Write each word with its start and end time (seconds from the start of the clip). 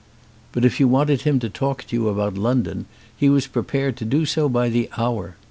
But 0.51 0.65
if 0.65 0.79
you 0.79 0.87
wanted 0.87 1.21
him 1.21 1.37
to 1.41 1.47
talk 1.47 1.83
to 1.83 1.95
you 1.95 2.09
about 2.09 2.33
London 2.35 2.87
he 3.15 3.29
was 3.29 3.45
prepared 3.45 3.97
to 3.97 4.03
do 4.05 4.25
so 4.25 4.49
by 4.49 4.67
the 4.67 4.89
hour. 4.97 5.35